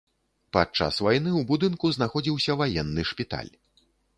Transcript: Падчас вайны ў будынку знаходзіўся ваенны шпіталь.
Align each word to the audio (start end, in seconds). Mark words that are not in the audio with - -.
Падчас 0.55 0.95
вайны 1.07 1.29
ў 1.35 1.41
будынку 1.53 1.85
знаходзіўся 1.99 2.59
ваенны 2.65 3.01
шпіталь. 3.15 3.53